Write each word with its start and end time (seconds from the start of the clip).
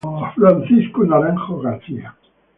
Francisco 0.33 0.99
Naranjo 1.05 1.59
García. 1.61 2.09